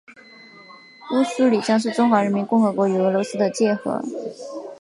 [1.11, 4.01] 乌苏里江是中华人民共和国与俄罗斯的界河。